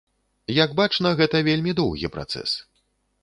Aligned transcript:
Як 0.63 0.71
бачна, 0.79 1.11
гэта 1.19 1.41
вельмі 1.49 1.75
доўгі 1.81 2.11
працэс. 2.15 2.51